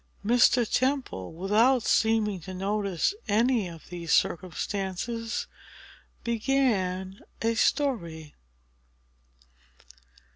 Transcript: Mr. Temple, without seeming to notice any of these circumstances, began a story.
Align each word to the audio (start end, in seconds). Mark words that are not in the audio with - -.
Mr. 0.25 0.67
Temple, 0.67 1.31
without 1.31 1.83
seeming 1.83 2.39
to 2.39 2.55
notice 2.55 3.13
any 3.27 3.67
of 3.67 3.87
these 3.89 4.11
circumstances, 4.11 5.45
began 6.23 7.19
a 7.43 7.53
story. 7.53 8.33